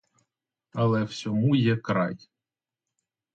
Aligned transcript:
Але 0.73 1.03
всьому 1.03 1.55
є 1.55 1.77
край. 1.77 2.17